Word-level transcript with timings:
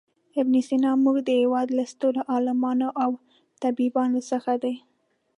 ابن 0.39 0.53
سینا 0.67 0.91
زموږ 0.97 1.17
د 1.27 1.29
هېواد 1.41 1.67
له 1.77 1.83
سترو 1.91 2.21
عالمانو 2.33 2.87
او 3.03 3.11
طبیبانو 3.63 4.19
څخه 4.31 4.51
دی. 4.63 4.75